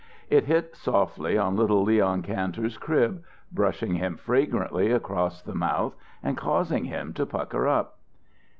[0.31, 5.93] It hit softly on little Leon Kantor's crib, brushing him fragrantly across the mouth
[6.23, 7.99] and causing him to pucker up.